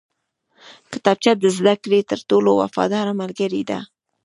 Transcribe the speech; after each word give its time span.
کتابچه 0.91 1.31
د 1.37 1.43
زده 1.57 1.75
کړې 1.83 1.99
تر 2.11 2.19
ټولو 2.29 2.49
وفاداره 2.61 3.13
ملګرې 3.21 3.63
ده 3.69 3.79